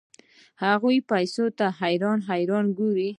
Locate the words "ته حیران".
1.57-2.19